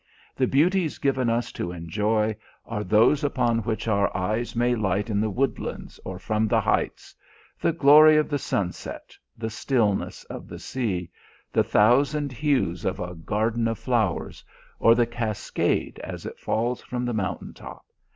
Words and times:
The 0.35 0.47
beauties 0.47 0.97
given 0.97 1.29
us 1.29 1.51
to 1.51 1.71
enjoy 1.71 2.35
are 2.65 2.83
those 2.83 3.23
upon 3.23 3.59
which 3.59 3.87
our 3.87 4.09
eyes 4.17 4.55
may 4.55 4.73
light 4.73 5.11
in 5.11 5.21
the 5.21 5.29
woodlands 5.29 5.99
or 6.03 6.17
from 6.17 6.47
the 6.47 6.59
heights 6.59 7.13
the 7.59 7.71
glory 7.71 8.17
of 8.17 8.27
the 8.27 8.39
sunset, 8.39 9.15
the 9.37 9.51
stillness 9.51 10.23
of 10.23 10.47
the 10.47 10.57
sea, 10.57 11.11
the 11.53 11.63
thousand 11.63 12.31
hues 12.31 12.83
of 12.83 12.99
a 12.99 13.13
garden 13.13 13.67
of 13.67 13.77
flowers, 13.77 14.43
or 14.79 14.95
the 14.95 15.05
cascade 15.05 15.99
as 15.99 16.25
it 16.25 16.39
falls 16.39 16.81
from 16.81 17.05
the 17.05 17.13
mountain 17.13 17.53
top. 17.53 17.85